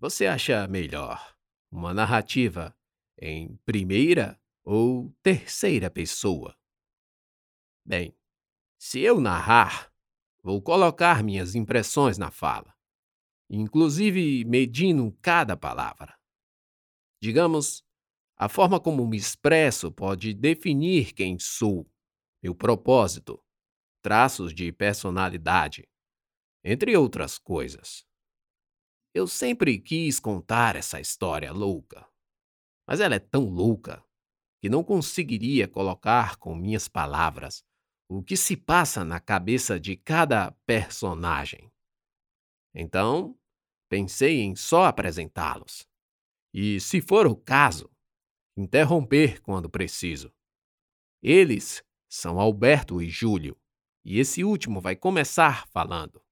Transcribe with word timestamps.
Você 0.00 0.26
acha 0.26 0.64
melhor 0.68 1.36
uma 1.72 1.92
narrativa 1.92 2.72
em 3.20 3.56
primeira 3.66 4.40
ou 4.62 5.12
terceira 5.24 5.90
pessoa? 5.90 6.56
Bem, 7.84 8.16
se 8.78 9.00
eu 9.00 9.20
narrar, 9.20 9.92
vou 10.40 10.62
colocar 10.62 11.24
minhas 11.24 11.56
impressões 11.56 12.16
na 12.16 12.30
fala, 12.30 12.72
inclusive 13.50 14.44
medindo 14.44 15.10
cada 15.20 15.56
palavra. 15.56 16.16
Digamos, 17.20 17.82
a 18.36 18.48
forma 18.48 18.78
como 18.78 19.04
me 19.04 19.16
expresso 19.16 19.90
pode 19.90 20.32
definir 20.32 21.12
quem 21.12 21.40
sou, 21.40 21.90
meu 22.40 22.54
propósito, 22.54 23.42
traços 24.00 24.54
de 24.54 24.70
personalidade, 24.70 25.88
entre 26.62 26.96
outras 26.96 27.36
coisas. 27.36 28.07
Eu 29.18 29.26
sempre 29.26 29.80
quis 29.80 30.20
contar 30.20 30.76
essa 30.76 31.00
história 31.00 31.50
louca, 31.52 32.08
mas 32.86 33.00
ela 33.00 33.16
é 33.16 33.18
tão 33.18 33.48
louca 33.48 34.00
que 34.60 34.68
não 34.68 34.84
conseguiria 34.84 35.66
colocar 35.66 36.36
com 36.36 36.54
minhas 36.54 36.86
palavras 36.86 37.64
o 38.08 38.22
que 38.22 38.36
se 38.36 38.56
passa 38.56 39.04
na 39.04 39.18
cabeça 39.18 39.80
de 39.80 39.96
cada 39.96 40.52
personagem. 40.64 41.68
Então, 42.72 43.36
pensei 43.88 44.38
em 44.40 44.54
só 44.54 44.84
apresentá-los. 44.84 45.84
E, 46.54 46.78
se 46.78 47.00
for 47.00 47.26
o 47.26 47.34
caso, 47.34 47.90
interromper 48.56 49.42
quando 49.42 49.68
preciso. 49.68 50.32
Eles 51.20 51.82
são 52.08 52.38
Alberto 52.38 53.02
e 53.02 53.10
Júlio, 53.10 53.60
e 54.04 54.20
esse 54.20 54.44
último 54.44 54.80
vai 54.80 54.94
começar 54.94 55.66
falando. 55.70 56.24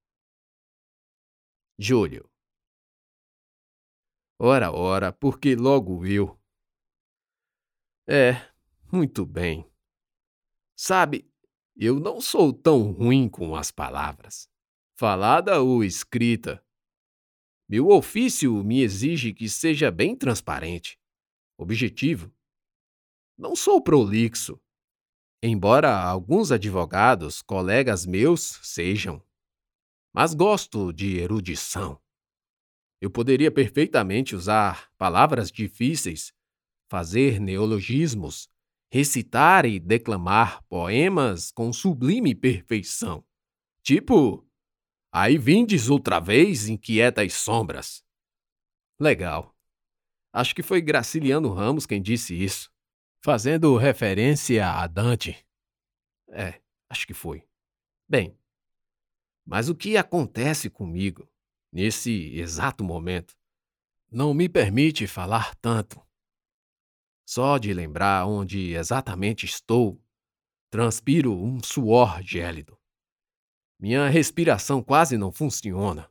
Júlio. 1.77 2.31
Ora, 4.39 4.71
ora, 4.71 5.13
porque 5.13 5.55
logo 5.55 6.05
eu. 6.05 6.39
É, 8.07 8.35
muito 8.93 9.25
bem. 9.25 9.67
Sabe, 10.77 11.31
eu 11.75 11.99
não 11.99 12.21
sou 12.21 12.53
tão 12.53 12.93
ruim 12.93 13.31
com 13.31 13.57
as 13.57 13.71
palavras, 13.71 14.49
falada 14.95 15.63
ou 15.63 15.83
escrita. 15.83 16.63
Meu 17.67 17.89
ofício 17.89 18.63
me 18.63 18.83
exige 18.83 19.33
que 19.33 19.49
seja 19.49 19.91
bem 19.91 20.15
transparente, 20.15 21.01
objetivo. 21.57 22.31
Não 23.39 23.57
sou 23.57 23.83
prolixo, 23.83 24.61
embora 25.43 25.99
alguns 25.99 26.53
advogados, 26.53 27.41
colegas 27.41 28.05
meus, 28.05 28.61
sejam. 28.63 29.23
Mas 30.13 30.35
gosto 30.35 30.93
de 30.93 31.19
erudição. 31.19 32.01
Eu 33.07 33.11
poderia 33.11 33.53
perfeitamente 33.53 34.35
usar 34.35 34.91
palavras 34.99 35.49
difíceis, 35.53 36.33
fazer 36.91 37.39
neologismos, 37.39 38.51
recitar 38.91 39.65
e 39.65 39.79
declamar 39.79 40.61
poemas 40.65 41.53
com 41.53 41.73
sublime 41.73 42.35
perfeição. 42.35 43.25
Tipo, 43.81 44.45
aí 45.13 45.39
vindes 45.39 45.89
outra 45.89 46.19
vez, 46.19 46.69
inquietas 46.69 47.35
sombras. 47.35 48.03
Legal. 48.99 49.57
Acho 50.33 50.53
que 50.53 50.65
foi 50.65 50.81
Graciliano 50.81 51.55
Ramos 51.55 51.87
quem 51.87 52.03
disse 52.03 52.35
isso, 52.35 52.73
fazendo 53.23 53.77
referência 53.77 54.69
a 54.69 54.85
Dante. 54.89 55.47
É, 56.31 56.61
acho 56.91 57.07
que 57.07 57.15
foi. 57.15 57.47
Bem, 58.09 58.37
mas 59.47 59.69
o 59.69 59.77
que 59.77 59.97
acontece 59.97 60.69
comigo 60.69 61.31
nesse 61.77 62.35
exato 62.35 62.83
momento, 62.83 63.37
não 64.11 64.33
me 64.33 64.49
permite 64.49 65.07
falar 65.07 65.55
tanto. 65.57 66.01
Só 67.29 67.59
de 67.59 67.75
lembrar 67.75 68.27
onde 68.27 68.73
exatamente 68.73 69.45
estou, 69.45 70.03
transpiro 70.71 71.35
um 71.35 71.63
suor 71.63 72.23
gélido. 72.23 72.79
Minha 73.79 74.09
respiração 74.09 74.83
quase 74.83 75.19
não 75.19 75.31
funciona. 75.31 76.11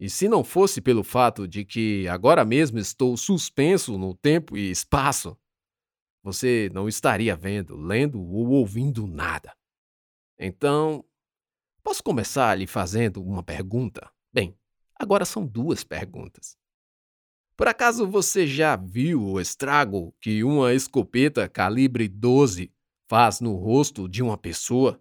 E 0.00 0.08
se 0.08 0.30
não 0.30 0.42
fosse 0.42 0.80
pelo 0.80 1.04
fato 1.04 1.46
de 1.46 1.62
que 1.66 2.08
agora 2.08 2.42
mesmo 2.42 2.78
estou 2.78 3.18
suspenso 3.18 3.98
no 3.98 4.14
tempo 4.16 4.56
e 4.56 4.70
espaço, 4.70 5.38
você 6.22 6.70
não 6.72 6.88
estaria 6.88 7.36
vendo, 7.36 7.76
lendo 7.76 8.18
ou 8.18 8.48
ouvindo 8.48 9.06
nada. 9.06 9.54
Então, 10.38 11.04
posso 11.82 12.02
começar 12.02 12.54
lhe 12.54 12.66
fazendo 12.66 13.22
uma 13.22 13.42
pergunta? 13.42 14.13
Agora 15.04 15.26
são 15.26 15.46
duas 15.46 15.84
perguntas. 15.84 16.56
Por 17.54 17.68
acaso 17.68 18.08
você 18.08 18.46
já 18.46 18.74
viu 18.74 19.22
o 19.22 19.38
estrago 19.38 20.14
que 20.18 20.42
uma 20.42 20.72
escopeta 20.72 21.46
calibre 21.46 22.08
12 22.08 22.72
faz 23.06 23.38
no 23.38 23.54
rosto 23.54 24.08
de 24.08 24.22
uma 24.22 24.38
pessoa? 24.38 24.98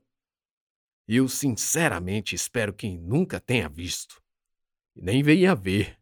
Eu 1.08 1.30
sinceramente 1.30 2.36
espero 2.36 2.74
que 2.74 2.98
nunca 2.98 3.40
tenha 3.40 3.70
visto, 3.70 4.22
nem 4.94 5.24
venha 5.24 5.56
ver. 5.56 5.98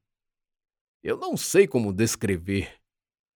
Eu 1.04 1.16
não 1.16 1.38
sei 1.38 1.68
como 1.68 1.94
descrever, 1.94 2.82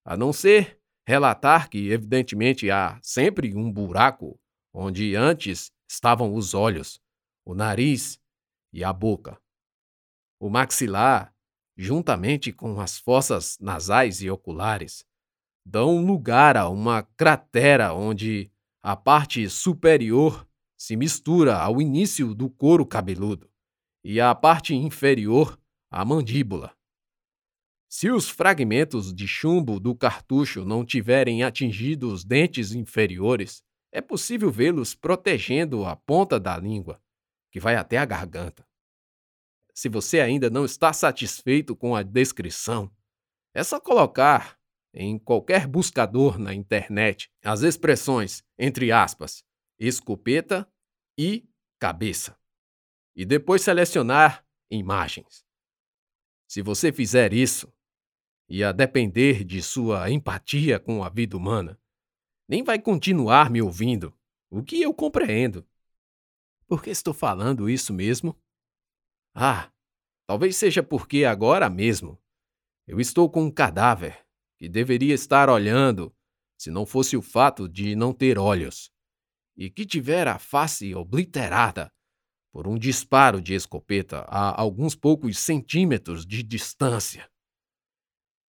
a 0.04 0.18
não 0.18 0.34
ser 0.34 0.82
relatar 1.06 1.70
que, 1.70 1.92
evidentemente, 1.92 2.72
há 2.72 3.00
sempre 3.04 3.56
um 3.56 3.72
buraco 3.72 4.40
onde 4.74 5.16
antes 5.16 5.72
estavam 5.88 6.34
os 6.34 6.56
olhos, 6.56 7.00
o 7.46 7.54
nariz 7.54 8.20
e 8.74 8.84
a 8.84 8.92
boca. 8.92 9.40
O 10.40 10.50
maxilar, 10.50 11.34
juntamente 11.78 12.52
com 12.52 12.80
as 12.80 12.98
fossas 12.98 13.58
nasais 13.60 14.22
e 14.22 14.30
oculares, 14.30 15.06
dão 15.66 16.06
lugar 16.06 16.58
a 16.58 16.70
uma 16.70 17.04
cratera 17.04 17.94
onde 17.94 18.52
a 18.84 18.96
parte 18.96 19.50
superior 19.50 20.48
se 20.78 20.96
mistura 20.96 21.58
ao 21.58 21.82
início 21.82 22.36
do 22.36 22.50
couro 22.50 22.86
cabeludo 22.86 23.50
e 24.04 24.22
a 24.22 24.36
parte 24.36 24.76
inferior 24.76 25.60
à 25.90 26.06
mandíbula. 26.06 26.76
Se 27.90 28.12
os 28.12 28.30
fragmentos 28.30 29.14
de 29.14 29.28
chumbo 29.28 29.80
do 29.80 29.96
cartucho 29.96 30.66
não 30.66 30.86
tiverem 30.86 31.44
atingido 31.44 32.12
os 32.12 32.24
dentes 32.24 32.74
inferiores, 32.74 33.64
é 33.92 34.02
possível 34.02 34.52
vê-los 34.52 34.94
protegendo 34.94 35.86
a 35.86 35.96
ponta 35.96 36.40
da 36.40 36.58
língua, 36.58 37.02
que 37.50 37.60
vai 37.60 37.76
até 37.76 37.98
a 37.98 38.06
garganta. 38.06 38.68
Se 39.76 39.90
você 39.90 40.22
ainda 40.22 40.50
não 40.50 40.64
está 40.64 40.94
satisfeito 40.94 41.76
com 41.76 41.94
a 41.96 42.02
descrição, 42.02 42.90
é 43.54 43.62
só 43.62 43.78
colocar 43.78 44.58
em 44.94 45.20
qualquer 45.20 45.68
buscador 45.68 46.40
na 46.40 46.54
internet 46.54 47.30
as 47.44 47.62
expressões, 47.62 48.42
entre 48.58 48.90
aspas, 48.94 49.44
escopeta 49.78 50.66
e 51.18 51.46
cabeça. 51.78 52.40
E 53.14 53.26
depois 53.26 53.64
selecionar 53.64 54.46
imagens. 54.72 55.46
Se 56.48 56.62
você 56.62 56.94
fizer 56.94 57.34
isso, 57.34 57.72
e 58.48 58.64
a 58.64 58.72
depender 58.72 59.44
de 59.44 59.62
sua 59.62 60.10
empatia 60.10 60.80
com 60.80 61.04
a 61.04 61.10
vida 61.10 61.36
humana, 61.36 61.78
nem 62.48 62.64
vai 62.64 62.80
continuar 62.80 63.50
me 63.50 63.62
ouvindo, 63.62 64.18
o 64.50 64.64
que 64.64 64.82
eu 64.82 64.94
compreendo. 64.94 65.68
Por 66.66 66.82
que 66.82 66.92
estou 66.92 67.14
falando 67.14 67.70
isso 67.70 67.94
mesmo? 67.94 68.40
Ah, 69.38 69.70
talvez 70.26 70.56
seja 70.56 70.82
porque 70.82 71.26
agora 71.26 71.70
mesmo 71.70 72.18
eu 72.88 73.02
estou 73.02 73.30
com 73.30 73.44
um 73.44 73.52
cadáver 73.52 74.26
que 74.58 74.70
deveria 74.70 75.14
estar 75.14 75.50
olhando 75.50 76.16
se 76.58 76.72
não 76.72 76.86
fosse 76.86 77.18
o 77.18 77.22
fato 77.22 77.68
de 77.68 77.98
não 77.98 78.14
ter 78.14 78.40
olhos 78.40 78.90
e 79.58 79.70
que 79.70 79.86
tiver 79.86 80.26
a 80.30 80.40
face 80.40 80.96
obliterada 80.96 81.92
por 82.54 82.66
um 82.66 82.78
disparo 82.78 83.42
de 83.42 83.54
escopeta 83.54 84.20
a 84.30 84.62
alguns 84.62 84.96
poucos 84.96 85.38
centímetros 85.38 86.26
de 86.26 86.42
distância. 86.42 87.30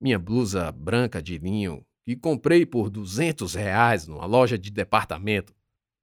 Minha 0.00 0.18
blusa 0.18 0.72
branca 0.72 1.22
de 1.22 1.38
linho, 1.38 1.86
que 2.04 2.16
comprei 2.16 2.66
por 2.66 2.90
duzentos 2.90 3.54
reais 3.54 4.08
numa 4.08 4.26
loja 4.26 4.58
de 4.58 4.72
departamento, 4.72 5.54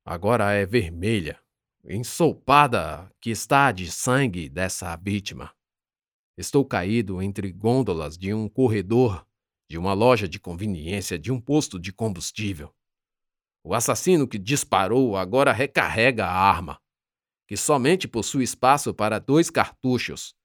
agora 0.06 0.54
é 0.54 0.66
vermelha 0.66 1.38
ensopada 1.86 3.12
que 3.22 3.30
está 3.30 3.72
de 3.72 3.90
sangue 3.92 4.50
dessa 4.50 4.96
vítima. 4.96 5.54
Estou 6.38 6.66
caído 6.66 7.22
entre 7.22 7.52
gôndolas 7.52 8.18
de 8.18 8.34
um 8.34 8.48
corredor, 8.48 9.26
de 9.70 9.78
uma 9.78 9.94
loja 9.94 10.28
de 10.28 10.40
conveniência, 10.40 11.18
de 11.18 11.32
um 11.32 11.40
posto 11.40 11.80
de 11.80 11.92
combustível. 11.92 12.74
O 13.64 13.74
assassino 13.74 14.28
que 14.28 14.38
disparou 14.38 15.18
agora 15.18 15.52
recarrega 15.52 16.26
a 16.26 16.32
arma, 16.32 16.82
que 17.48 17.58
somente 17.58 18.08
possui 18.08 18.44
espaço 18.44 18.94
para 18.94 19.20
dois 19.20 19.50
cartuchos, 19.50 20.36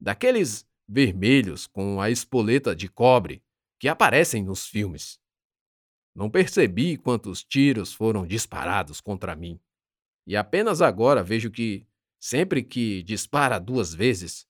daqueles 0.00 0.66
vermelhos 0.86 1.66
com 1.66 2.00
a 2.00 2.10
espoleta 2.10 2.76
de 2.76 2.88
cobre 2.88 3.42
que 3.78 3.88
aparecem 3.88 4.42
nos 4.42 4.66
filmes. 4.66 5.18
Não 6.14 6.30
percebi 6.30 6.96
quantos 6.96 7.42
tiros 7.42 7.92
foram 7.92 8.26
disparados 8.26 9.00
contra 9.00 9.34
mim. 9.34 9.58
E 10.26 10.36
apenas 10.36 10.80
agora 10.80 11.22
vejo 11.22 11.50
que, 11.50 11.86
sempre 12.18 12.62
que 12.62 13.02
dispara 13.02 13.58
duas 13.58 13.94
vezes, 13.94 14.46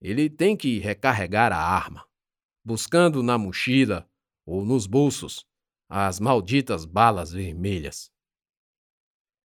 ele 0.00 0.28
tem 0.28 0.56
que 0.56 0.78
recarregar 0.78 1.52
a 1.52 1.58
arma, 1.58 2.06
buscando 2.64 3.22
na 3.22 3.36
mochila 3.38 4.08
ou 4.46 4.64
nos 4.64 4.86
bolsos 4.86 5.46
as 5.88 6.20
malditas 6.20 6.84
balas 6.84 7.32
vermelhas. 7.32 8.12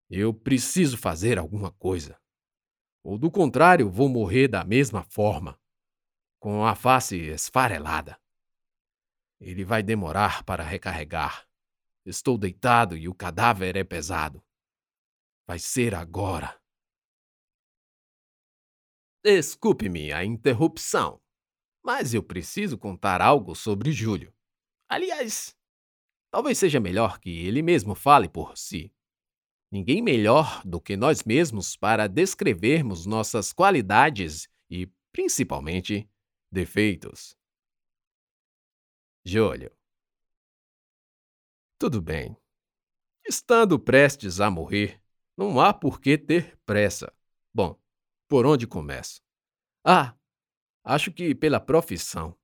Eu 0.09 0.33
preciso 0.33 0.97
fazer 0.97 1.39
alguma 1.39 1.71
coisa, 1.71 2.19
ou 3.03 3.17
do 3.17 3.31
contrário, 3.31 3.89
vou 3.89 4.07
morrer 4.07 4.47
da 4.47 4.63
mesma 4.63 5.03
forma, 5.03 5.59
com 6.39 6.63
a 6.63 6.75
face 6.75 7.17
esfarelada. 7.17 8.19
Ele 9.39 9.65
vai 9.65 9.81
demorar 9.81 10.43
para 10.43 10.63
recarregar. 10.63 11.47
Estou 12.05 12.37
deitado 12.37 12.95
e 12.95 13.09
o 13.09 13.15
cadáver 13.15 13.75
é 13.75 13.83
pesado. 13.83 14.44
Vai 15.47 15.59
ser 15.59 15.93
agora. 15.93 16.59
Desculpe-me 19.23 20.11
a 20.11 20.23
interrupção, 20.23 21.21
mas 21.83 22.13
eu 22.13 22.23
preciso 22.23 22.77
contar 22.77 23.21
algo 23.21 23.55
sobre 23.55 23.91
Júlio. 23.91 24.33
Aliás, 24.89 25.55
talvez 26.31 26.57
seja 26.57 26.79
melhor 26.79 27.19
que 27.19 27.29
ele 27.29 27.61
mesmo 27.61 27.95
fale 27.95 28.29
por 28.29 28.57
si. 28.57 28.93
Ninguém 29.71 30.01
melhor 30.01 30.61
do 30.65 30.79
que 30.79 30.95
nós 30.95 31.23
mesmos 31.23 31.75
para 31.75 32.07
descrevermos 32.07 33.05
nossas 33.05 33.51
qualidades 33.51 34.47
e, 34.69 34.87
principalmente, 35.11 36.09
defeitos. 36.51 37.35
Júlio. 39.25 39.75
Tudo 41.79 42.01
bem. 42.01 42.37
Estando 43.27 43.79
prestes 43.79 44.39
a 44.39 44.51
morrer, 44.51 45.01
não 45.37 45.59
há 45.59 45.73
por 45.73 45.99
que 45.99 46.17
ter 46.17 46.57
pressa. 46.65 47.11
Bom, 47.53 47.79
por 48.27 48.45
onde 48.45 48.65
começo? 48.65 49.21
Ah, 49.83 50.15
acho 50.83 51.11
que 51.11 51.35
pela 51.35 51.59
profissão. 51.59 52.35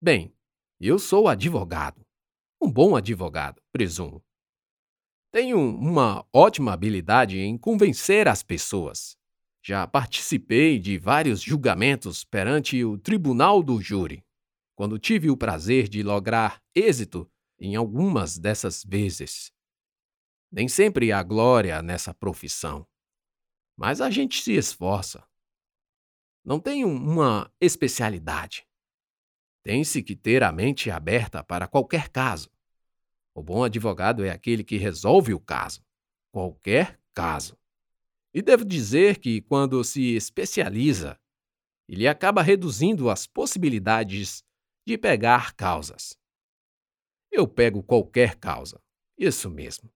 Bem, 0.00 0.32
eu 0.80 0.98
sou 0.98 1.28
advogado. 1.28 2.00
Um 2.60 2.70
bom 2.70 2.96
advogado, 2.96 3.62
presumo. 3.72 4.22
Tenho 5.30 5.58
uma 5.58 6.26
ótima 6.32 6.72
habilidade 6.72 7.38
em 7.38 7.58
convencer 7.58 8.26
as 8.26 8.42
pessoas. 8.42 9.16
Já 9.62 9.86
participei 9.86 10.78
de 10.78 10.96
vários 10.96 11.40
julgamentos 11.42 12.24
perante 12.24 12.82
o 12.84 12.96
tribunal 12.96 13.62
do 13.62 13.80
júri, 13.80 14.24
quando 14.74 14.98
tive 14.98 15.30
o 15.30 15.36
prazer 15.36 15.88
de 15.88 16.02
lograr 16.02 16.62
êxito 16.74 17.30
em 17.60 17.76
algumas 17.76 18.38
dessas 18.38 18.84
vezes. 18.84 19.52
Nem 20.50 20.68
sempre 20.68 21.12
há 21.12 21.22
glória 21.22 21.82
nessa 21.82 22.14
profissão 22.14 22.86
mas 23.78 24.00
a 24.00 24.10
gente 24.10 24.42
se 24.42 24.54
esforça. 24.54 25.24
Não 26.44 26.58
tem 26.58 26.84
uma 26.84 27.48
especialidade. 27.60 28.66
Tem-se 29.62 30.02
que 30.02 30.16
ter 30.16 30.42
a 30.42 30.50
mente 30.50 30.90
aberta 30.90 31.44
para 31.44 31.68
qualquer 31.68 32.08
caso. 32.08 32.50
O 33.32 33.40
bom 33.40 33.62
advogado 33.62 34.24
é 34.24 34.30
aquele 34.30 34.64
que 34.64 34.76
resolve 34.76 35.32
o 35.32 35.38
caso, 35.38 35.86
qualquer 36.32 37.00
caso. 37.14 37.56
E 38.34 38.42
devo 38.42 38.64
dizer 38.64 39.18
que, 39.18 39.42
quando 39.42 39.84
se 39.84 40.16
especializa, 40.16 41.16
ele 41.88 42.08
acaba 42.08 42.42
reduzindo 42.42 43.08
as 43.08 43.28
possibilidades 43.28 44.42
de 44.84 44.98
pegar 44.98 45.54
causas. 45.54 46.18
Eu 47.30 47.46
pego 47.46 47.80
qualquer 47.80 48.34
causa, 48.34 48.82
isso 49.16 49.48
mesmo. 49.48 49.88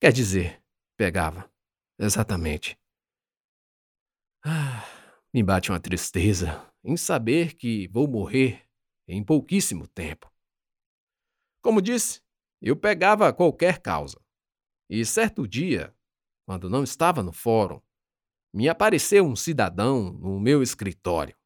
Quer 0.00 0.12
dizer, 0.12 0.62
pegava. 0.96 1.52
Exatamente. 1.98 2.78
Ah, 4.42 4.82
me 5.30 5.42
bate 5.42 5.70
uma 5.70 5.78
tristeza 5.78 6.66
em 6.82 6.96
saber 6.96 7.54
que 7.54 7.86
vou 7.88 8.08
morrer 8.08 8.66
em 9.06 9.22
pouquíssimo 9.22 9.86
tempo. 9.86 10.32
Como 11.60 11.82
disse, 11.82 12.22
eu 12.62 12.74
pegava 12.74 13.30
qualquer 13.30 13.78
causa. 13.82 14.18
E 14.88 15.04
certo 15.04 15.46
dia, 15.46 15.94
quando 16.46 16.70
não 16.70 16.82
estava 16.82 17.22
no 17.22 17.32
fórum, 17.32 17.82
me 18.54 18.70
apareceu 18.70 19.26
um 19.26 19.36
cidadão 19.36 20.14
no 20.14 20.40
meu 20.40 20.62
escritório. 20.62 21.36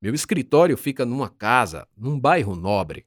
Meu 0.00 0.14
escritório 0.14 0.78
fica 0.78 1.04
numa 1.04 1.28
casa, 1.28 1.86
num 1.94 2.18
bairro 2.18 2.56
nobre. 2.56 3.06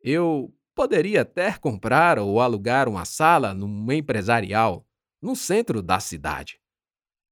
Eu 0.00 0.52
poderia 0.74 1.22
até 1.22 1.56
comprar 1.56 2.18
ou 2.18 2.40
alugar 2.40 2.88
uma 2.88 3.04
sala 3.04 3.54
num 3.54 3.90
empresarial 3.92 4.86
no 5.22 5.34
centro 5.34 5.80
da 5.80 6.00
cidade. 6.00 6.60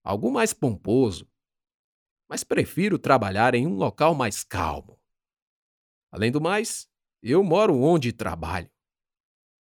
Algo 0.04 0.30
mais 0.30 0.52
pomposo. 0.54 1.28
Mas 2.28 2.42
prefiro 2.42 2.98
trabalhar 2.98 3.54
em 3.54 3.66
um 3.66 3.74
local 3.74 4.14
mais 4.14 4.42
calmo. 4.42 4.98
Além 6.10 6.30
do 6.30 6.40
mais, 6.40 6.88
eu 7.22 7.42
moro 7.42 7.78
onde 7.80 8.12
trabalho. 8.12 8.70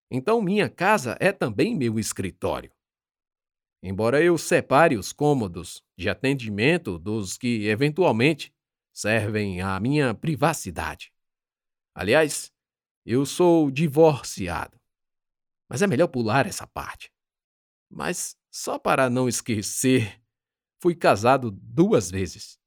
Então 0.10 0.42
minha 0.42 0.70
casa 0.70 1.18
é 1.20 1.32
também 1.32 1.76
meu 1.76 2.00
escritório. 2.00 2.72
Embora 3.84 4.24
eu 4.24 4.38
separe 4.38 4.96
os 4.96 5.12
cômodos 5.12 5.84
de 5.98 6.08
atendimento 6.08 7.00
dos 7.00 7.38
que 7.38 7.68
eventualmente 7.68 8.54
servem 8.94 9.62
à 9.62 9.80
minha 9.80 10.14
privacidade. 10.14 11.12
Aliás, 11.96 12.52
eu 13.06 13.26
sou 13.26 13.72
divorciado. 13.72 14.80
Mas 15.70 15.82
é 15.82 15.88
melhor 15.88 16.08
pular 16.08 16.46
essa 16.46 16.68
parte. 16.68 17.12
Mas, 17.90 18.38
só 18.50 18.78
para 18.78 19.10
não 19.10 19.28
esquecer, 19.28 20.22
fui 20.82 20.96
casado 20.96 21.52
duas 21.52 22.10
vezes. 22.10 22.60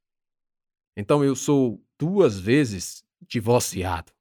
Então 0.96 1.24
eu 1.24 1.34
sou 1.34 1.84
duas 1.98 2.38
vezes 2.38 3.04
divorciado. 3.20 4.12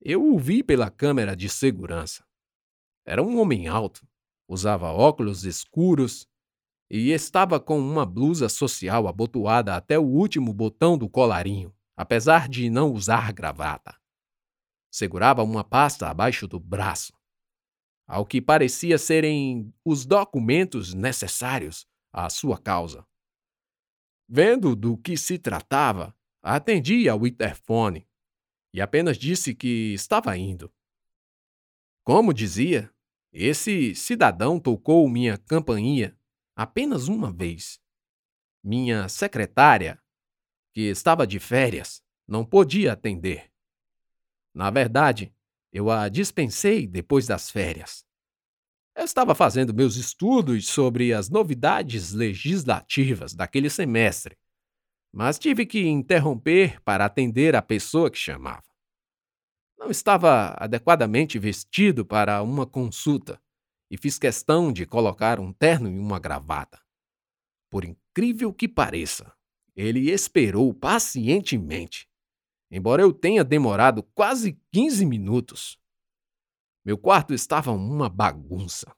Eu 0.00 0.24
o 0.24 0.38
vi 0.38 0.62
pela 0.62 0.90
câmera 0.90 1.34
de 1.34 1.48
segurança. 1.48 2.24
Era 3.04 3.22
um 3.22 3.40
homem 3.40 3.66
alto, 3.66 4.06
usava 4.48 4.92
óculos 4.92 5.44
escuros 5.44 6.28
e 6.90 7.10
estava 7.10 7.58
com 7.58 7.78
uma 7.78 8.06
blusa 8.06 8.48
social 8.48 9.08
abotoada 9.08 9.74
até 9.74 9.98
o 9.98 10.04
último 10.04 10.52
botão 10.52 10.96
do 10.96 11.08
colarinho, 11.08 11.74
apesar 11.96 12.48
de 12.48 12.70
não 12.70 12.92
usar 12.92 13.32
gravata. 13.32 13.96
Segurava 14.96 15.42
uma 15.42 15.62
pasta 15.62 16.08
abaixo 16.08 16.48
do 16.48 16.58
braço 16.58 17.12
ao 18.06 18.24
que 18.24 18.40
parecia 18.40 18.96
serem 18.96 19.70
os 19.84 20.06
documentos 20.06 20.94
necessários 20.94 21.86
à 22.10 22.30
sua 22.30 22.56
causa. 22.56 23.06
Vendo 24.26 24.74
do 24.74 24.96
que 24.96 25.14
se 25.18 25.38
tratava, 25.38 26.16
atendi 26.42 27.10
ao 27.10 27.26
interfone 27.26 28.08
e 28.72 28.80
apenas 28.80 29.18
disse 29.18 29.54
que 29.54 29.92
estava 29.92 30.34
indo. 30.34 30.72
Como 32.02 32.32
dizia, 32.32 32.90
esse 33.30 33.94
cidadão 33.94 34.58
tocou 34.58 35.06
minha 35.10 35.36
campainha 35.36 36.18
apenas 36.56 37.06
uma 37.06 37.30
vez. 37.30 37.78
Minha 38.64 39.10
secretária, 39.10 40.02
que 40.72 40.88
estava 40.88 41.26
de 41.26 41.38
férias, 41.38 42.02
não 42.26 42.46
podia 42.46 42.94
atender. 42.94 43.54
Na 44.56 44.70
verdade, 44.70 45.34
eu 45.70 45.90
a 45.90 46.08
dispensei 46.08 46.86
depois 46.86 47.26
das 47.26 47.50
férias. 47.50 48.06
Eu 48.96 49.04
estava 49.04 49.34
fazendo 49.34 49.74
meus 49.74 49.96
estudos 49.96 50.66
sobre 50.66 51.12
as 51.12 51.28
novidades 51.28 52.14
legislativas 52.14 53.34
daquele 53.34 53.68
semestre, 53.68 54.34
mas 55.12 55.38
tive 55.38 55.66
que 55.66 55.86
interromper 55.86 56.80
para 56.80 57.04
atender 57.04 57.54
a 57.54 57.60
pessoa 57.60 58.10
que 58.10 58.16
chamava. 58.16 58.64
Não 59.78 59.90
estava 59.90 60.56
adequadamente 60.58 61.38
vestido 61.38 62.02
para 62.02 62.42
uma 62.42 62.66
consulta 62.66 63.38
e 63.90 63.98
fiz 63.98 64.18
questão 64.18 64.72
de 64.72 64.86
colocar 64.86 65.38
um 65.38 65.52
terno 65.52 65.90
e 65.90 65.98
uma 65.98 66.18
gravata. 66.18 66.80
Por 67.68 67.84
incrível 67.84 68.54
que 68.54 68.66
pareça, 68.66 69.30
ele 69.76 70.10
esperou 70.10 70.72
pacientemente 70.72 72.08
embora 72.70 73.02
eu 73.02 73.12
tenha 73.12 73.44
demorado 73.44 74.02
quase 74.14 74.60
15 74.72 75.04
minutos. 75.06 75.78
Meu 76.84 76.96
quarto 76.96 77.34
estava 77.34 77.72
uma 77.72 78.08
bagunça. 78.08 78.94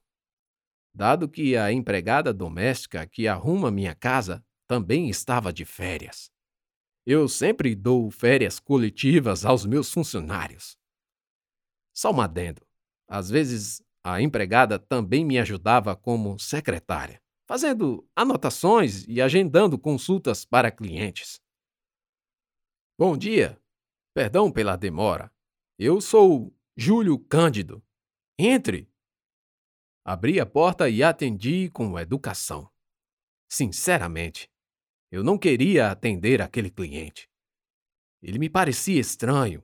Dado 0.94 1.28
que 1.28 1.56
a 1.56 1.72
empregada 1.72 2.32
doméstica 2.32 3.06
que 3.06 3.28
arruma 3.28 3.70
minha 3.70 3.94
casa 3.94 4.44
também 4.66 5.08
estava 5.08 5.52
de 5.52 5.64
férias. 5.64 6.30
Eu 7.06 7.28
sempre 7.28 7.74
dou 7.74 8.10
férias 8.10 8.60
coletivas 8.60 9.44
aos 9.44 9.64
meus 9.64 9.92
funcionários. 9.92 10.76
Só 11.94 12.12
um 12.12 12.20
adendo. 12.20 12.60
Às 13.08 13.30
vezes, 13.30 13.82
a 14.04 14.20
empregada 14.20 14.78
também 14.78 15.24
me 15.24 15.38
ajudava 15.38 15.96
como 15.96 16.38
secretária, 16.38 17.20
fazendo 17.46 18.06
anotações 18.14 19.06
e 19.08 19.22
agendando 19.22 19.78
consultas 19.78 20.44
para 20.44 20.70
clientes. 20.70 21.40
Bom 23.00 23.16
dia. 23.16 23.56
Perdão 24.12 24.50
pela 24.50 24.74
demora. 24.74 25.32
Eu 25.78 26.00
sou 26.00 26.52
Júlio 26.76 27.16
Cândido. 27.16 27.80
Entre. 28.36 28.90
Abri 30.04 30.40
a 30.40 30.44
porta 30.44 30.88
e 30.88 31.00
atendi 31.00 31.70
com 31.70 31.96
educação. 31.96 32.68
Sinceramente, 33.48 34.50
Eu 35.12 35.22
não 35.22 35.38
queria 35.38 35.92
atender 35.92 36.42
aquele 36.42 36.72
cliente. 36.72 37.30
Ele 38.20 38.36
me 38.36 38.50
parecia 38.50 39.00
estranho. 39.00 39.62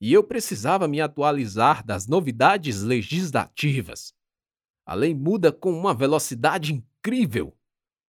E 0.00 0.12
eu 0.12 0.24
precisava 0.24 0.88
me 0.88 1.00
atualizar 1.00 1.86
das 1.86 2.08
novidades 2.08 2.82
legislativas. 2.82 4.12
A 4.84 4.92
lei 4.92 5.14
muda 5.14 5.52
com 5.52 5.70
uma 5.70 5.94
velocidade 5.94 6.74
incrível. 6.74 7.56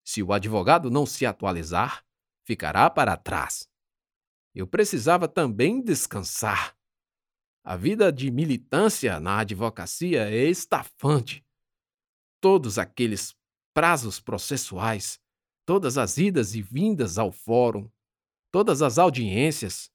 Se 0.05 0.23
o 0.23 0.33
advogado 0.33 0.93
não 0.93 1.05
se 1.05 1.26
atualizar, 1.26 2.07
ficará 2.45 2.88
para 2.88 3.17
trás. 3.17 3.72
Eu 4.54 4.66
precisava 4.66 5.26
também 5.26 5.80
descansar. 5.82 6.76
A 7.64 7.76
vida 7.76 8.12
de 8.12 8.30
militância 8.30 9.18
na 9.21 9.38
advocacia 9.38 10.28
é 10.28 10.44
estafante. 10.49 11.44
Todos 12.40 12.78
aqueles 12.78 13.35
prazos 13.73 14.21
processuais, 14.21 15.21
todas 15.64 15.97
as 15.97 16.18
idas 16.18 16.54
e 16.54 16.61
vindas 16.61 17.18
ao 17.18 17.32
fórum, 17.32 17.90
todas 18.50 18.82
as 18.82 18.99
audiências. 18.99 19.90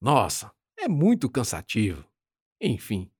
Nossa, 0.00 0.54
é 0.78 0.86
muito 0.86 1.28
cansativo. 1.28 2.06
Enfim, 2.60 3.10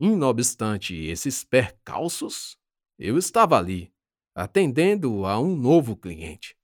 inobstante 0.00 0.94
esses 0.94 1.44
percalços, 1.44 2.56
eu 2.98 3.18
estava 3.18 3.58
ali, 3.58 3.92
atendendo 4.34 5.26
a 5.26 5.38
um 5.38 5.54
novo 5.54 5.96
cliente. 5.96 6.55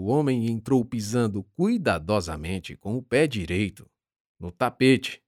O 0.00 0.06
homem 0.06 0.46
entrou 0.46 0.84
pisando 0.84 1.42
cuidadosamente 1.56 2.76
com 2.76 2.96
o 2.96 3.02
pé 3.02 3.26
direito 3.26 3.90
no 4.38 4.52
tapete 4.52 5.20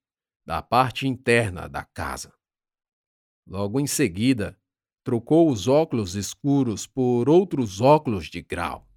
da 0.46 0.62
parte 0.62 1.08
interna 1.08 1.68
da 1.68 1.84
casa. 1.84 2.32
Logo 3.44 3.80
em 3.80 3.86
seguida, 3.88 4.56
trocou 5.02 5.50
os 5.50 5.66
óculos 5.66 6.14
escuros 6.14 6.86
por 6.86 7.28
outros 7.28 7.80
óculos 7.80 8.26
de 8.26 8.42
grau. 8.42 8.88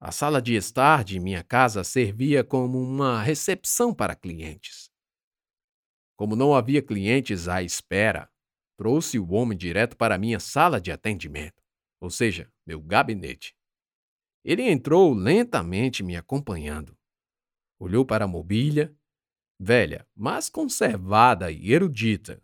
A 0.00 0.10
sala 0.10 0.40
de 0.40 0.54
estar 0.54 1.04
de 1.04 1.20
minha 1.20 1.44
casa 1.44 1.84
servia 1.84 2.42
como 2.42 2.80
uma 2.80 3.22
recepção 3.22 3.92
para 3.92 4.16
clientes. 4.16 4.90
Como 6.16 6.34
não 6.34 6.54
havia 6.54 6.80
clientes 6.80 7.48
à 7.48 7.62
espera, 7.62 8.30
trouxe 8.78 9.18
o 9.18 9.32
homem 9.32 9.58
direto 9.58 9.94
para 9.94 10.16
minha 10.16 10.40
sala 10.40 10.80
de 10.80 10.90
atendimento, 10.90 11.62
ou 12.00 12.08
seja, 12.08 12.50
meu 12.66 12.80
gabinete. 12.80 13.59
Ele 14.44 14.62
entrou 14.62 15.12
lentamente 15.12 16.02
me 16.02 16.16
acompanhando. 16.16 16.96
Olhou 17.78 18.04
para 18.04 18.24
a 18.24 18.28
mobília, 18.28 18.94
velha, 19.58 20.06
mas 20.16 20.48
conservada 20.48 21.50
e 21.50 21.72
erudita. 21.72 22.42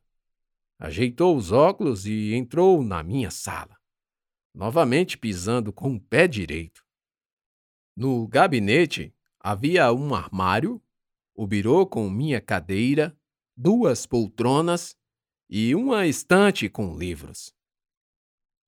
Ajeitou 0.79 1.37
os 1.37 1.53
óculos 1.53 2.07
e 2.07 2.35
entrou 2.35 2.83
na 2.83 3.03
minha 3.03 3.31
sala, 3.31 3.79
novamente 4.55 5.17
pisando 5.17 5.73
com 5.73 5.95
o 5.95 6.01
pé 6.01 6.29
direito. 6.29 6.85
No 7.97 8.29
gabinete 8.29 9.15
havia 9.41 9.91
um 9.93 10.15
armário, 10.15 10.83
o 11.35 11.47
birô 11.47 11.87
com 11.87 12.11
minha 12.11 12.41
cadeira, 12.43 13.19
duas 13.57 14.05
poltronas 14.05 14.95
e 15.49 15.75
uma 15.75 16.07
estante 16.07 16.69
com 16.69 16.97
livros. 16.97 17.55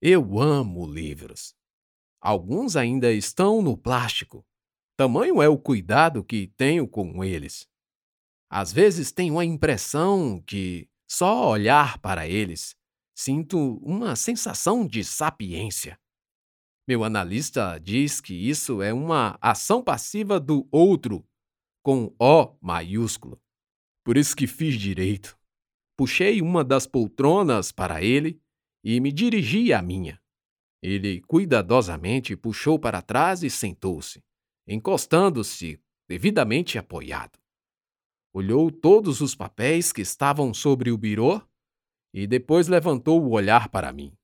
Eu 0.00 0.38
amo 0.38 0.86
livros. 0.86 1.57
Alguns 2.28 2.76
ainda 2.76 3.10
estão 3.10 3.62
no 3.62 3.74
plástico. 3.74 4.44
Tamanho 4.98 5.40
é 5.40 5.48
o 5.48 5.56
cuidado 5.56 6.22
que 6.22 6.48
tenho 6.58 6.86
com 6.86 7.24
eles. 7.24 7.66
Às 8.50 8.70
vezes 8.70 9.10
tenho 9.10 9.38
a 9.38 9.46
impressão 9.46 10.38
que, 10.46 10.90
só 11.10 11.48
olhar 11.48 11.96
para 12.00 12.28
eles, 12.28 12.76
sinto 13.16 13.78
uma 13.78 14.14
sensação 14.14 14.86
de 14.86 15.02
sapiência. 15.04 15.98
Meu 16.86 17.02
analista 17.02 17.78
diz 17.78 18.20
que 18.20 18.34
isso 18.34 18.82
é 18.82 18.92
uma 18.92 19.38
ação 19.40 19.82
passiva 19.82 20.38
do 20.38 20.68
outro, 20.70 21.26
com 21.82 22.14
O 22.20 22.58
maiúsculo. 22.60 23.40
Por 24.04 24.18
isso 24.18 24.36
que 24.36 24.46
fiz 24.46 24.78
direito. 24.78 25.34
Puxei 25.96 26.42
uma 26.42 26.62
das 26.62 26.86
poltronas 26.86 27.72
para 27.72 28.02
ele 28.02 28.38
e 28.84 29.00
me 29.00 29.12
dirigi 29.12 29.72
à 29.72 29.80
minha. 29.80 30.20
Ele 30.82 31.20
cuidadosamente 31.22 32.36
puxou 32.36 32.78
para 32.78 33.02
trás 33.02 33.42
e 33.42 33.50
sentou-se, 33.50 34.22
encostando-se 34.66 35.80
devidamente 36.08 36.78
apoiado. 36.78 37.38
Olhou 38.32 38.70
todos 38.70 39.20
os 39.20 39.34
papéis 39.34 39.92
que 39.92 40.02
estavam 40.02 40.54
sobre 40.54 40.90
o 40.90 40.98
birô 40.98 41.42
e 42.14 42.26
depois 42.26 42.68
levantou 42.68 43.22
o 43.22 43.30
olhar 43.30 43.68
para 43.68 43.92
mim. 43.92 44.16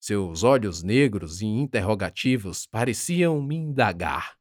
Seus 0.00 0.42
olhos 0.42 0.82
negros 0.82 1.42
e 1.42 1.46
interrogativos 1.46 2.66
pareciam 2.66 3.42
me 3.42 3.56
indagar. 3.56 4.38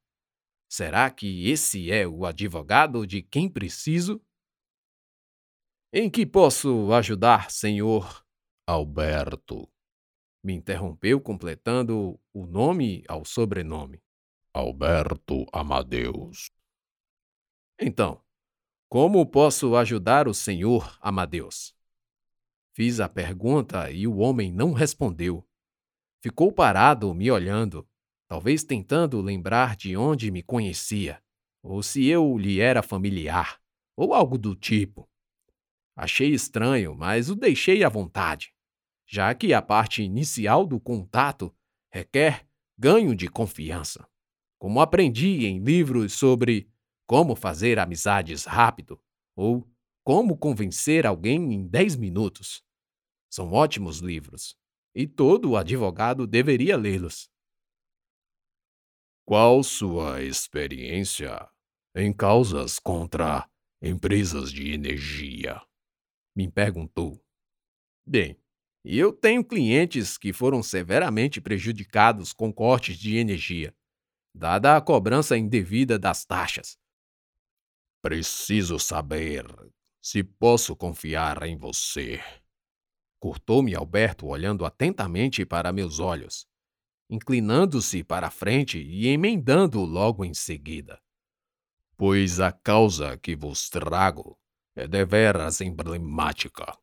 Será 0.69 1.09
que 1.09 1.49
esse 1.49 1.91
é 1.91 2.07
o 2.07 2.25
advogado 2.25 3.05
de 3.07 3.21
quem 3.21 3.49
preciso? 3.49 4.21
Em 5.91 6.09
que 6.09 6.25
posso 6.25 6.91
ajudar, 6.93 7.49
senhor? 7.49 8.25
Alberto. 8.67 9.67
Me 10.43 10.53
interrompeu, 10.53 11.19
completando 11.19 12.19
o 12.33 12.45
nome 12.45 13.03
ao 13.07 13.25
sobrenome. 13.25 14.01
Alberto 14.53 15.45
Amadeus. 15.53 16.49
Então, 17.79 18.21
como 18.89 19.25
posso 19.25 19.75
ajudar 19.75 20.27
o 20.27 20.33
senhor 20.33 20.97
Amadeus? 21.01 21.75
Fiz 22.73 22.99
a 22.99 23.09
pergunta 23.09 23.91
e 23.91 24.07
o 24.07 24.17
homem 24.17 24.51
não 24.51 24.73
respondeu. 24.73 25.47
Ficou 26.23 26.51
parado 26.51 27.13
me 27.13 27.29
olhando, 27.29 27.87
talvez 28.27 28.63
tentando 28.63 29.21
lembrar 29.21 29.75
de 29.75 29.95
onde 29.95 30.31
me 30.31 30.41
conhecia, 30.41 31.21
ou 31.61 31.83
se 31.83 32.05
eu 32.07 32.37
lhe 32.37 32.59
era 32.59 32.81
familiar, 32.81 33.59
ou 33.95 34.13
algo 34.13 34.37
do 34.37 34.55
tipo. 34.55 35.07
Achei 35.95 36.29
estranho, 36.33 36.95
mas 36.95 37.29
o 37.29 37.35
deixei 37.35 37.83
à 37.83 37.89
vontade, 37.89 38.53
já 39.07 39.33
que 39.33 39.53
a 39.53 39.61
parte 39.61 40.03
inicial 40.03 40.65
do 40.65 40.79
contato 40.79 41.55
requer 41.91 42.45
ganho 42.77 43.15
de 43.15 43.29
confiança. 43.29 44.07
Como 44.59 44.81
aprendi 44.81 45.45
em 45.45 45.59
livros 45.59 46.13
sobre 46.13 46.69
como 47.07 47.35
fazer 47.35 47.79
amizades 47.79 48.43
rápido 48.43 49.01
ou 49.35 49.65
como 50.03 50.37
convencer 50.37 51.05
alguém 51.05 51.53
em 51.53 51.67
10 51.67 51.95
minutos. 51.95 52.63
São 53.29 53.51
ótimos 53.51 53.99
livros, 53.99 54.57
e 54.95 55.05
todo 55.05 55.57
advogado 55.57 56.25
deveria 56.25 56.77
lê-los. 56.77 57.29
Qual 59.25 59.61
sua 59.63 60.23
experiência 60.23 61.49
em 61.93 62.13
causas 62.13 62.79
contra 62.79 63.49
empresas 63.81 64.51
de 64.51 64.71
energia? 64.71 65.61
Me 66.33 66.49
perguntou. 66.49 67.21
Bem, 68.05 68.39
eu 68.83 69.11
tenho 69.11 69.43
clientes 69.43 70.17
que 70.17 70.31
foram 70.31 70.63
severamente 70.63 71.41
prejudicados 71.41 72.33
com 72.33 72.51
cortes 72.53 72.97
de 72.97 73.17
energia, 73.17 73.75
dada 74.33 74.77
a 74.77 74.81
cobrança 74.81 75.37
indevida 75.37 75.97
das 75.99 76.25
taxas. 76.25 76.77
Preciso 78.01 78.79
saber 78.79 79.45
se 80.01 80.23
posso 80.23 80.75
confiar 80.75 81.43
em 81.43 81.57
você. 81.57 82.21
Cortou-me 83.19 83.75
Alberto 83.75 84.27
olhando 84.27 84.63
atentamente 84.63 85.45
para 85.45 85.73
meus 85.73 85.99
olhos, 85.99 86.47
inclinando-se 87.09 88.03
para 88.03 88.27
a 88.27 88.31
frente 88.31 88.79
e 88.79 89.07
emendando 89.07 89.83
logo 89.83 90.23
em 90.23 90.33
seguida. 90.33 91.01
Pois 91.97 92.39
a 92.39 92.51
causa 92.51 93.17
que 93.17 93.35
vos 93.35 93.69
trago 93.69 94.37
é 94.75 94.87
deveras 94.87 95.59
emblemática. 95.61 96.77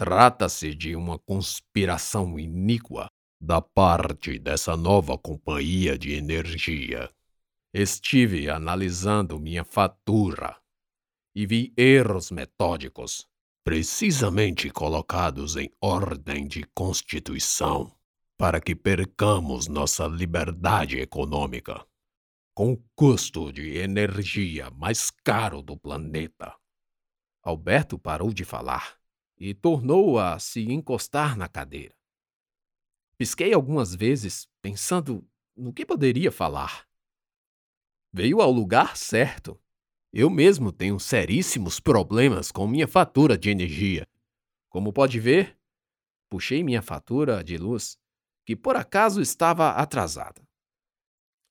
Trata-se 0.00 0.74
de 0.74 0.96
uma 0.96 1.18
conspiração 1.18 2.38
iníqua 2.38 3.10
da 3.38 3.60
parte 3.60 4.38
dessa 4.38 4.74
nova 4.74 5.18
companhia 5.18 5.98
de 5.98 6.14
energia. 6.14 7.10
Estive 7.70 8.48
analisando 8.48 9.38
minha 9.38 9.62
fatura 9.62 10.56
e 11.34 11.44
vi 11.44 11.74
erros 11.76 12.30
metódicos 12.30 13.28
precisamente 13.62 14.70
colocados 14.70 15.56
em 15.56 15.70
ordem 15.82 16.48
de 16.48 16.64
constituição, 16.74 17.94
para 18.38 18.58
que 18.58 18.74
percamos 18.74 19.68
nossa 19.68 20.06
liberdade 20.06 20.98
econômica, 20.98 21.84
com 22.54 22.72
o 22.72 22.82
custo 22.96 23.52
de 23.52 23.76
energia 23.76 24.70
mais 24.70 25.10
caro 25.10 25.60
do 25.60 25.76
planeta. 25.76 26.56
Alberto 27.42 27.98
parou 27.98 28.32
de 28.32 28.46
falar 28.46 28.98
e 29.40 29.54
tornou 29.54 30.18
a 30.18 30.38
se 30.38 30.70
encostar 30.70 31.36
na 31.36 31.48
cadeira. 31.48 31.94
Pisquei 33.16 33.52
algumas 33.54 33.94
vezes, 33.94 34.46
pensando 34.60 35.26
no 35.56 35.72
que 35.72 35.86
poderia 35.86 36.30
falar. 36.30 36.86
Veio 38.12 38.40
ao 38.40 38.52
lugar 38.52 38.96
certo. 38.96 39.58
Eu 40.12 40.28
mesmo 40.28 40.70
tenho 40.72 41.00
seríssimos 41.00 41.80
problemas 41.80 42.52
com 42.52 42.66
minha 42.66 42.86
fatura 42.86 43.38
de 43.38 43.48
energia. 43.50 44.06
Como 44.68 44.92
pode 44.92 45.18
ver, 45.18 45.56
puxei 46.28 46.62
minha 46.62 46.82
fatura 46.82 47.42
de 47.42 47.56
luz, 47.56 47.98
que 48.44 48.54
por 48.54 48.76
acaso 48.76 49.20
estava 49.20 49.70
atrasada. 49.70 50.42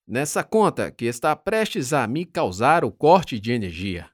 nessa 0.05 0.43
conta 0.43 0.91
que 0.91 1.05
está 1.05 1.36
prestes 1.36 1.93
a 1.93 2.08
me 2.08 2.25
causar 2.25 2.84
o 2.84 2.91
corte 2.91 3.39
de 3.39 3.51
energia. 3.51 4.12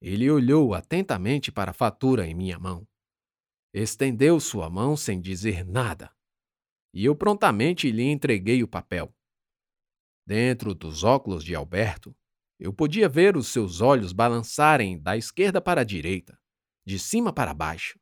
Ele 0.00 0.30
olhou 0.30 0.74
atentamente 0.74 1.50
para 1.50 1.70
a 1.70 1.74
fatura 1.74 2.26
em 2.26 2.34
minha 2.34 2.58
mão. 2.58 2.86
Estendeu 3.72 4.38
sua 4.40 4.70
mão 4.70 4.96
sem 4.96 5.20
dizer 5.20 5.64
nada. 5.64 6.14
E 6.92 7.04
eu 7.04 7.14
prontamente 7.14 7.90
lhe 7.90 8.04
entreguei 8.04 8.62
o 8.62 8.68
papel. 8.68 9.14
Dentro 10.26 10.74
dos 10.74 11.04
óculos 11.04 11.44
de 11.44 11.54
Alberto, 11.54 12.16
eu 12.58 12.72
podia 12.72 13.08
ver 13.08 13.36
os 13.36 13.48
seus 13.48 13.80
olhos 13.80 14.12
balançarem 14.12 14.98
da 14.98 15.16
esquerda 15.16 15.60
para 15.60 15.82
a 15.82 15.84
direita, 15.84 16.38
de 16.84 16.98
cima 16.98 17.32
para 17.32 17.52
baixo. 17.52 17.98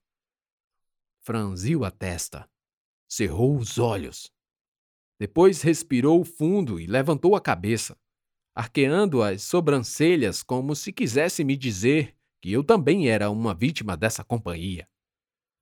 Franziu 1.21 1.85
a 1.85 1.91
testa, 1.91 2.49
cerrou 3.09 3.57
os 3.57 3.79
olhos. 3.79 4.33
Depois 5.19 5.63
respirou 5.63 6.25
fundo 6.25 6.79
e 6.79 6.87
levantou 6.87 7.35
a 7.35 7.41
cabeça, 7.41 7.99
arqueando 8.55 9.23
as 9.23 9.43
sobrancelhas 9.43 10.43
como 10.43 10.77
se 10.77 10.93
quisesse 10.93 11.43
me 11.43 11.57
dizer 11.57 12.17
que 12.41 12.53
eu 12.53 12.63
também 12.63 13.09
era 13.09 13.31
uma 13.31 13.55
vítima 13.55 13.97
dessa 13.97 14.23
companhia. 14.23 14.89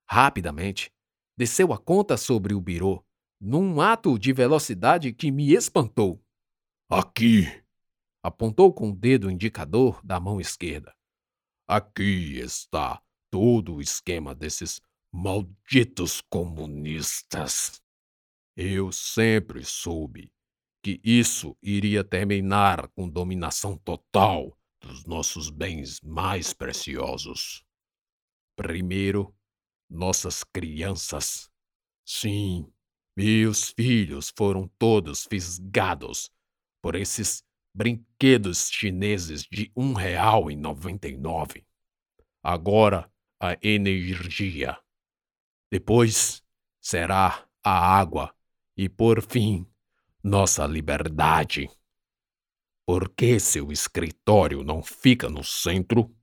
Rapidamente, 0.08 0.92
desceu 1.36 1.72
a 1.72 1.78
conta 1.78 2.16
sobre 2.16 2.54
o 2.54 2.60
birô, 2.60 3.04
num 3.40 3.80
ato 3.80 4.18
de 4.18 4.32
velocidade 4.32 5.12
que 5.12 5.30
me 5.30 5.52
espantou. 5.54 6.22
Aqui! 6.90 7.46
apontou 8.22 8.72
com 8.72 8.90
o 8.90 8.94
dedo 8.94 9.30
indicador 9.30 10.00
da 10.04 10.20
mão 10.20 10.40
esquerda. 10.40 10.94
Aqui 11.66 12.38
está 12.38 13.02
todo 13.30 13.76
o 13.76 13.80
esquema 13.80 14.34
desses 14.34 14.80
malditos 15.10 16.20
comunistas. 16.20 17.82
Eu 18.56 18.92
sempre 18.92 19.64
soube 19.64 20.30
que 20.82 21.00
isso 21.04 21.56
iria 21.62 22.02
terminar 22.02 22.88
com 22.88 23.08
dominação 23.08 23.76
total 23.78 24.58
dos 24.80 25.04
nossos 25.04 25.48
bens 25.48 26.00
mais 26.00 26.52
preciosos. 26.52 27.64
Primeiro, 28.56 29.34
nossas 29.88 30.42
crianças. 30.42 31.48
Sim, 32.04 32.66
meus 33.16 33.70
filhos 33.70 34.32
foram 34.36 34.68
todos 34.78 35.24
fisgados 35.24 36.30
por 36.82 36.96
esses 36.96 37.44
brinquedos 37.72 38.68
chineses 38.68 39.44
de 39.44 39.70
um 39.76 39.92
real 39.92 40.50
e 40.50 40.56
noventa 40.56 41.08
e 41.08 41.16
nove. 41.16 41.64
Agora 42.42 43.10
a 43.40 43.56
energia. 43.62 44.78
Depois 45.70 46.42
será 46.80 47.48
a 47.62 47.98
água 47.98 48.34
e 48.76 48.88
por 48.88 49.22
fim 49.22 49.66
nossa 50.22 50.64
liberdade. 50.66 51.68
Por 52.86 53.08
que 53.08 53.40
seu 53.40 53.72
escritório 53.72 54.62
não 54.62 54.82
fica 54.82 55.28
no 55.28 55.42
centro? 55.42 56.14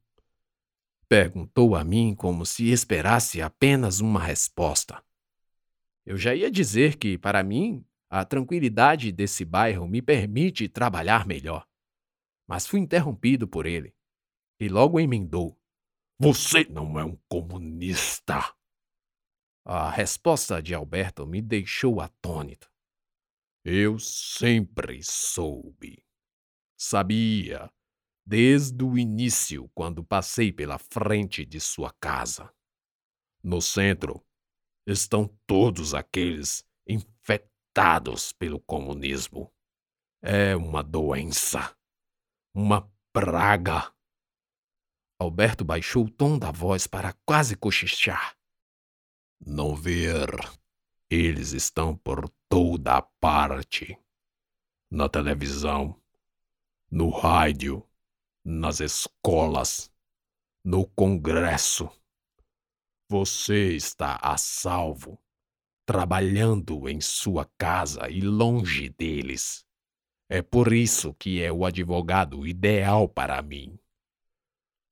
Perguntou 1.08 1.76
a 1.76 1.84
mim 1.84 2.16
como 2.16 2.46
se 2.46 2.70
esperasse 2.70 3.42
apenas 3.42 4.00
uma 4.00 4.22
resposta. 4.22 5.04
Eu 6.06 6.18
já 6.18 6.34
ia 6.34 6.50
dizer 6.50 6.96
que, 6.96 7.18
para 7.18 7.44
mim, 7.44 7.84
a 8.10 8.24
tranquilidade 8.24 9.12
desse 9.12 9.44
bairro 9.44 9.88
me 9.88 10.02
permite 10.02 10.70
trabalhar 10.70 11.26
melhor. 11.28 11.68
Mas 12.48 12.66
fui 12.66 12.80
interrompido 12.80 13.48
por 13.48 13.66
ele. 13.66 13.94
E 14.60 14.70
logo 14.70 15.00
emendou: 15.00 15.60
Você 16.18 16.64
não 16.70 16.98
é 17.00 17.04
um 17.04 17.18
comunista. 17.28 18.54
A 19.66 19.90
resposta 19.90 20.62
de 20.62 20.74
Alberto 20.74 21.28
me 21.28 21.42
deixou 21.42 22.02
atônito. 22.02 22.69
Eu 23.64 24.00
sempre 24.00 25.02
soube. 25.04 26.06
Sabia, 26.78 27.70
desde 28.26 28.84
o 28.84 28.98
início, 28.98 29.70
quando 29.74 30.04
passei 30.04 30.52
pela 30.52 30.78
frente 30.78 31.46
de 31.46 31.60
sua 31.60 31.92
casa. 32.00 32.54
No 33.44 33.62
centro 33.62 34.26
estão 34.88 35.28
todos 35.46 35.94
aqueles 35.94 36.66
infectados 36.88 38.32
pelo 38.34 38.60
comunismo. 38.62 39.52
É 40.22 40.56
uma 40.56 40.82
doença, 40.82 41.76
uma 42.54 42.90
praga. 43.12 43.94
Alberto 45.20 45.66
baixou 45.66 46.06
o 46.06 46.10
tom 46.10 46.40
da 46.40 46.52
voz 46.52 46.88
para 46.88 47.14
quase 47.26 47.56
cochichar. 47.56 48.38
Não 49.46 49.76
ver, 49.76 50.30
eles 51.10 51.54
estão 51.54 51.96
por 51.96 52.30
toda 52.48 52.98
a 52.98 53.02
parte. 53.02 53.98
Na 54.92 55.10
televisão, 55.10 56.00
no 56.90 57.10
rádio, 57.10 57.88
nas 58.44 58.80
escolas, 58.80 59.92
no 60.64 60.86
Congresso. 60.86 61.90
Você 63.10 63.74
está 63.74 64.20
a 64.22 64.38
salvo 64.38 65.20
trabalhando 65.86 66.88
em 66.88 67.02
sua 67.02 67.46
casa 67.58 68.08
e 68.10 68.22
longe 68.22 68.90
deles. 68.90 69.66
É 70.30 70.40
por 70.40 70.72
isso 70.72 71.16
que 71.16 71.42
é 71.42 71.52
o 71.52 71.66
advogado 71.66 72.46
ideal 72.46 73.10
para 73.10 73.42
mim. 73.42 73.80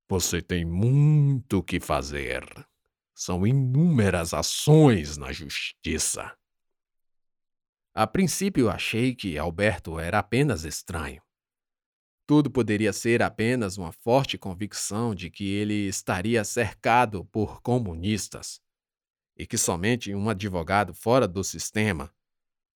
Você 0.10 0.42
tem 0.42 0.66
muito 0.66 1.62
que 1.62 1.80
fazer. 1.80 2.44
São 3.20 3.48
inúmeras 3.48 4.32
ações 4.32 5.18
na 5.18 5.32
justiça. 5.32 6.38
A 7.92 8.06
princípio 8.06 8.70
achei 8.70 9.16
que 9.16 9.40
Alberto 9.40 10.00
era 10.00 10.20
apenas 10.20 10.64
estranho. 10.64 11.20
Tudo 12.28 12.52
poderia 12.52 12.94
ser 12.94 13.24
apenas 13.24 13.76
uma 13.76 13.92
forte 13.92 14.38
convicção 14.38 15.16
de 15.16 15.32
que 15.32 15.50
ele 15.50 15.88
estaria 15.88 16.44
cercado 16.44 17.26
por 17.26 17.60
comunistas 17.64 18.62
e 19.36 19.48
que 19.48 19.58
somente 19.58 20.14
um 20.14 20.30
advogado 20.30 20.94
fora 20.94 21.28
do 21.28 21.44
sistema 21.44 22.14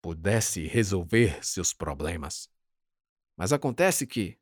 pudesse 0.01 0.65
resolver 0.65 1.37
seus 1.45 1.71
problemas. 1.71 2.49
Mas 3.37 3.53
acontece 3.53 4.07
que, 4.07 4.39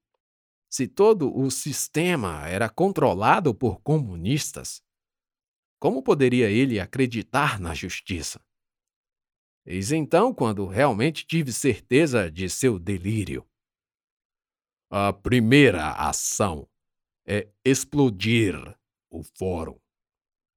se 0.69 0.87
todo 0.87 1.37
o 1.37 1.51
sistema 1.51 2.47
era 2.47 2.69
controlado 2.69 3.53
por 3.53 3.81
comunistas, 3.81 4.81
como 5.79 6.03
poderia 6.03 6.49
ele 6.49 6.79
acreditar 6.79 7.59
na 7.59 7.73
justiça? 7.73 8.41
Eis 9.65 9.91
então 9.91 10.33
quando 10.33 10.65
realmente 10.67 11.25
tive 11.25 11.53
certeza 11.53 12.29
de 12.29 12.49
seu 12.49 12.77
delírio. 12.77 13.47
A 14.91 15.13
primeira 15.13 15.91
ação 15.91 16.67
é 17.25 17.47
explodir 17.63 18.55
o 19.11 19.23
fórum, 19.23 19.79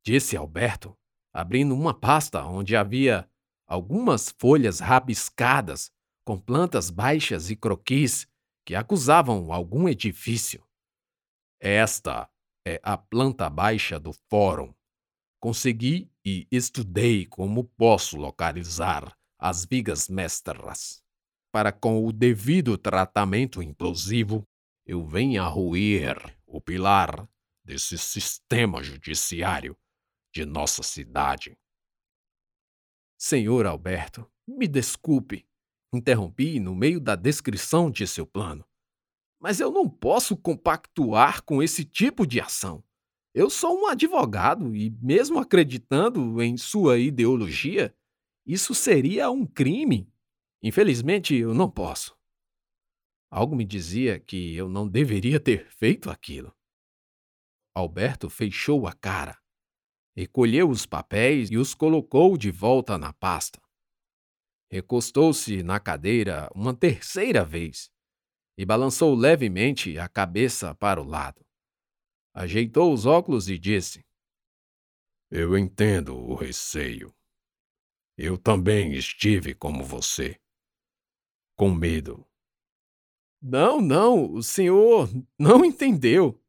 disse 0.05 0.37
Alberto, 0.37 0.97
abrindo 1.33 1.75
uma 1.75 1.93
pasta 1.93 2.45
onde 2.45 2.75
havia 2.75 3.29
algumas 3.67 4.35
folhas 4.39 4.81
rabiscadas 4.81 5.91
com 6.25 6.39
plantas 6.39 6.91
baixas 6.91 7.51
e 7.51 7.57
croquis 7.57 8.27
que 8.65 8.75
acusavam 8.75 9.53
algum 9.53 9.89
edifício. 9.89 10.67
Esta 11.61 12.29
é 12.67 12.81
a 12.83 12.97
planta 12.97 13.49
baixa 13.51 13.99
do 13.99 14.13
fórum. 14.31 14.75
Consegui 15.43 16.09
e 16.25 16.47
estudei 16.53 17.27
como 17.27 17.65
posso 17.65 18.17
localizar 18.17 19.19
as 19.37 19.65
vigas 19.65 20.09
mestras. 20.09 21.03
Para 21.51 21.73
com 21.73 22.07
o 22.07 22.13
devido 22.13 22.79
tratamento 22.79 23.61
implosivo, 23.61 24.47
eu 24.87 25.05
venha 25.05 25.43
ruir 25.43 26.17
o 26.47 26.61
pilar 26.61 27.29
desse 27.65 27.99
sistema 27.99 28.85
judiciário 28.85 29.77
de 30.33 30.45
nossa 30.45 30.85
cidade. 30.85 31.59
Senhor 33.19 33.67
Alberto, 33.67 34.31
me 34.47 34.69
desculpe, 34.69 35.45
interrompi 35.93 36.61
no 36.61 36.73
meio 36.73 37.01
da 37.01 37.17
descrição 37.17 37.91
de 37.91 38.07
seu 38.07 38.25
plano. 38.25 38.65
Mas 39.41 39.59
eu 39.59 39.73
não 39.73 39.91
posso 39.91 40.37
compactuar 40.37 41.43
com 41.43 41.61
esse 41.61 41.85
tipo 41.85 42.25
de 42.25 42.41
ação. 42.41 42.85
Eu 43.35 43.49
sou 43.49 43.81
um 43.81 43.87
advogado 43.87 44.75
e, 44.77 44.91
mesmo 45.01 45.39
acreditando 45.39 46.43
em 46.43 46.57
sua 46.57 46.99
ideologia, 46.99 47.95
isso 48.47 48.75
seria 48.75 49.31
um 49.31 49.47
crime. 49.47 50.13
Infelizmente, 50.63 51.35
eu 51.35 51.55
não 51.55 51.71
posso. 51.71 52.17
Algo 53.31 53.57
me 53.57 53.65
dizia 53.65 54.21
que 54.21 54.55
eu 54.55 54.69
não 54.69 54.87
deveria 54.87 55.41
ter 55.41 55.67
feito 55.71 56.11
aquilo. 56.11 56.55
Alberto 57.75 58.29
fechou 58.29 58.87
a 58.87 58.93
cara 58.93 59.43
recolheu 60.15 60.69
os 60.69 60.87
papéis 60.87 61.51
e 61.51 61.57
os 61.57 61.75
colocou 61.75 62.37
de 62.37 62.51
volta 62.51 62.99
na 62.99 63.13
pasta. 63.13 63.61
Recostou-se 64.71 65.63
na 65.63 65.79
cadeira 65.81 66.51
uma 66.55 66.75
terceira 66.75 67.45
vez 67.45 67.91
e 68.57 68.65
balançou 68.65 69.15
levemente 69.15 69.99
a 69.99 70.09
cabeça 70.09 70.75
para 70.75 71.01
o 71.01 71.05
lado. 71.05 71.45
Ajeitou 72.35 72.93
os 72.93 73.05
óculos 73.05 73.49
e 73.49 73.59
disse: 73.59 74.05
Eu 75.31 75.57
entendo 75.57 76.17
o 76.17 76.35
receio. 76.35 77.15
Eu 78.17 78.39
também 78.39 78.93
estive 78.93 79.55
como 79.55 79.83
você, 79.85 80.39
com 81.57 81.71
medo 81.71 82.27
Não, 83.41 83.81
não, 83.81 84.33
o 84.33 84.43
senhor 84.43 85.09
não 85.39 85.65
entendeu. 85.65 86.41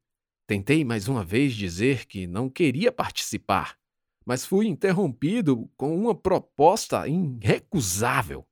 Tentei 0.48 0.84
mais 0.84 1.08
uma 1.08 1.24
vez 1.24 1.54
dizer 1.54 2.06
que 2.06 2.28
não 2.28 2.50
queria 2.50 2.92
participar, 2.92 3.78
mas 4.26 4.46
fui 4.46 4.68
interrompido 4.68 5.70
com 5.76 5.96
uma 5.96 6.14
proposta 6.14 7.08
irrecusável. 7.08 8.46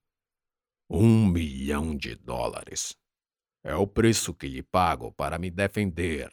Um 0.89 1.27
milhão 1.27 1.95
de 1.95 2.15
dólares. 2.15 2.97
É 3.63 3.75
o 3.75 3.85
preço 3.85 4.33
que 4.33 4.47
lhe 4.47 4.63
pago 4.63 5.11
para 5.11 5.37
me 5.37 5.51
defender. 5.51 6.31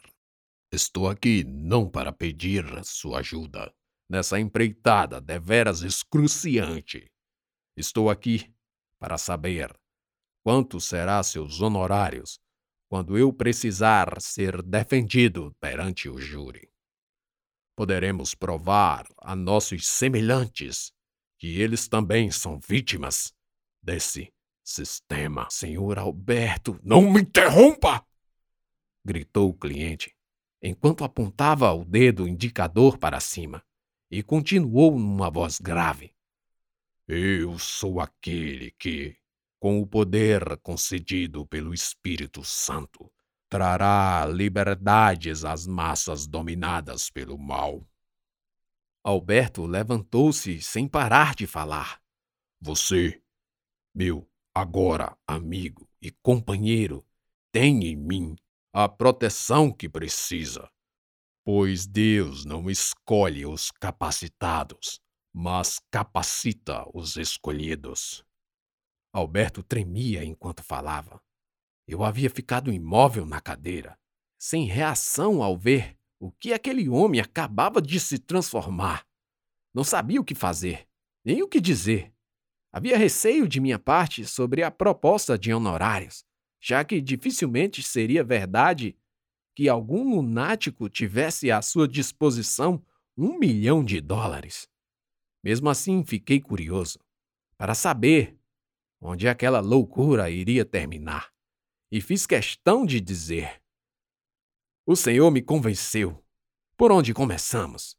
Estou 0.71 1.09
aqui 1.09 1.43
não 1.43 1.89
para 1.89 2.11
pedir 2.11 2.63
sua 2.83 3.19
ajuda 3.19 3.73
nessa 4.09 4.39
empreitada 4.39 5.21
deveras 5.21 5.81
excruciante. 5.81 7.11
Estou 7.75 8.09
aqui 8.09 8.53
para 8.99 9.17
saber 9.17 9.73
quanto 10.43 10.79
será 10.79 11.21
seus 11.23 11.61
honorários 11.61 12.39
quando 12.89 13.17
eu 13.17 13.31
precisar 13.31 14.19
ser 14.19 14.63
defendido 14.63 15.55
perante 15.59 16.09
o 16.09 16.17
júri. 16.17 16.69
Poderemos 17.75 18.35
provar 18.35 19.07
a 19.17 19.35
nossos 19.35 19.87
semelhantes 19.87 20.91
que 21.37 21.61
eles 21.61 21.87
também 21.87 22.29
são 22.29 22.59
vítimas 22.59 23.33
desse 23.81 24.33
sistema. 24.63 25.47
Senhor 25.49 25.97
Alberto, 25.97 26.79
não 26.83 27.09
me 27.11 27.21
interrompa! 27.21 28.05
gritou 29.05 29.49
o 29.49 29.53
cliente, 29.53 30.13
enquanto 30.61 31.03
apontava 31.03 31.71
o 31.73 31.85
dedo 31.85 32.27
indicador 32.27 32.97
para 32.97 33.19
cima, 33.19 33.63
e 34.11 34.23
continuou 34.23 34.97
numa 34.97 35.29
voz 35.29 35.59
grave. 35.59 36.13
Eu 37.07 37.57
sou 37.57 37.99
aquele 37.99 38.71
que, 38.71 39.17
com 39.59 39.81
o 39.81 39.87
poder 39.87 40.57
concedido 40.57 41.45
pelo 41.45 41.73
Espírito 41.73 42.43
Santo, 42.43 43.11
trará 43.49 44.25
liberdades 44.25 45.43
às 45.43 45.65
massas 45.65 46.27
dominadas 46.27 47.09
pelo 47.09 47.37
mal. 47.37 47.85
Alberto 49.03 49.65
levantou-se 49.65 50.61
sem 50.61 50.87
parar 50.87 51.33
de 51.33 51.47
falar. 51.47 51.99
Você, 52.61 53.21
meu 53.93 54.29
agora 54.53 55.17
amigo 55.25 55.87
e 56.01 56.11
companheiro, 56.11 57.05
tem 57.51 57.85
em 57.85 57.95
mim 57.95 58.35
a 58.71 58.87
proteção 58.87 59.71
que 59.71 59.89
precisa, 59.89 60.69
pois 61.43 61.87
Deus 61.87 62.45
não 62.45 62.69
escolhe 62.69 63.45
os 63.45 63.71
capacitados, 63.71 65.01
mas 65.33 65.79
capacita 65.89 66.85
os 66.93 67.17
escolhidos. 67.17 68.23
Alberto 69.11 69.63
tremia 69.63 70.23
enquanto 70.23 70.61
falava. 70.61 71.19
Eu 71.87 72.03
havia 72.03 72.29
ficado 72.29 72.71
imóvel 72.71 73.25
na 73.25 73.41
cadeira, 73.41 73.97
sem 74.37 74.65
reação 74.65 75.41
ao 75.41 75.57
ver 75.57 75.97
o 76.19 76.31
que 76.31 76.53
aquele 76.53 76.87
homem 76.87 77.19
acabava 77.19 77.81
de 77.81 77.99
se 77.99 78.19
transformar. 78.19 79.03
Não 79.73 79.83
sabia 79.83 80.21
o 80.21 80.23
que 80.23 80.35
fazer, 80.35 80.87
nem 81.25 81.41
o 81.41 81.47
que 81.47 81.59
dizer. 81.59 82.13
Havia 82.71 82.95
receio 82.95 83.47
de 83.47 83.59
minha 83.59 83.79
parte 83.79 84.25
sobre 84.25 84.61
a 84.61 84.69
proposta 84.69 85.39
de 85.39 85.51
honorários, 85.51 86.23
já 86.59 86.83
que 86.83 86.99
dificilmente 87.01 87.81
seria 87.81 88.23
verdade 88.23 88.97
que 89.55 89.67
algum 89.67 90.15
lunático 90.15 90.89
tivesse 90.89 91.51
à 91.51 91.61
sua 91.61 91.87
disposição 91.87 92.83
um 93.17 93.37
milhão 93.37 93.83
de 93.83 93.99
dólares. 93.99 94.69
Mesmo 95.43 95.69
assim, 95.69 96.03
fiquei 96.03 96.39
curioso 96.39 96.99
para 97.57 97.75
saber 97.75 98.37
onde 99.01 99.27
aquela 99.27 99.59
loucura 99.59 100.29
iria 100.29 100.65
terminar, 100.65 101.33
e 101.91 101.99
fiz 102.01 102.25
questão 102.25 102.85
de 102.85 103.01
dizer: 103.01 103.61
O 104.85 104.95
senhor 104.95 105.31
me 105.31 105.41
convenceu. 105.41 106.23
Por 106.77 106.91
onde 106.91 107.13
começamos? 107.13 107.98